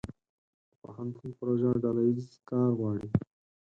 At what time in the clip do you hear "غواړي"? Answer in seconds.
2.79-3.07